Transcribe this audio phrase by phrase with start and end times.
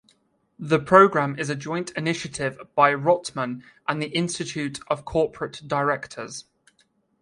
[0.57, 6.45] The program is a joint initiative by Rotman and the Institute of Corporate Directors.